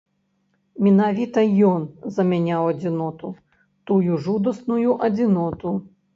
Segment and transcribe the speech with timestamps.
[0.85, 1.43] Менавіта
[1.73, 1.81] ён
[2.15, 3.27] замяняў адзіноту,
[3.93, 5.69] тую жудасную адзіноту.